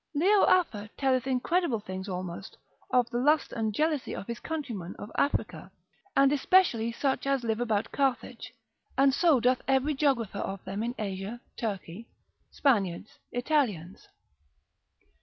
[0.15, 2.57] Leo Afer telleth incredible things almost,
[2.89, 5.69] of the lust and jealousy of his countrymen of Africa,
[6.17, 8.51] and especially such as live about Carthage,
[8.97, 12.07] and so doth every geographer of them in Asia, Turkey,
[12.49, 14.07] Spaniards, Italians.